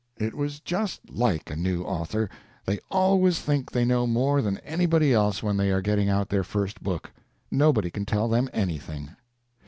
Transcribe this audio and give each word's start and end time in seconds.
It 0.17 0.33
was 0.33 0.59
just 0.59 1.11
like 1.11 1.51
a 1.51 1.55
new 1.55 1.83
author. 1.83 2.27
They 2.65 2.79
always 2.89 3.37
think 3.39 3.69
they 3.69 3.85
know 3.85 4.07
more 4.07 4.41
than 4.41 4.57
anybody 4.61 5.13
else 5.13 5.43
when 5.43 5.57
they 5.57 5.69
are 5.69 5.79
getting 5.79 6.09
out 6.09 6.29
their 6.29 6.43
first 6.43 6.81
book. 6.81 7.11
Nobody 7.51 7.91
can 7.91 8.07
tell 8.07 8.27
them 8.27 8.49
anything. 8.51 9.11